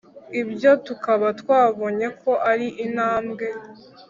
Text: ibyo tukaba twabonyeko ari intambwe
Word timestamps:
ibyo 0.41 0.71
tukaba 0.85 1.27
twabonyeko 1.39 2.29
ari 2.51 2.67
intambwe 2.85 3.47